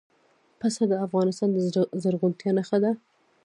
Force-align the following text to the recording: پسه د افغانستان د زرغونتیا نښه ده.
پسه 0.59 0.83
د 0.91 0.93
افغانستان 1.05 1.49
د 1.53 1.57
زرغونتیا 2.03 2.51
نښه 2.57 2.77
ده. 2.83 2.91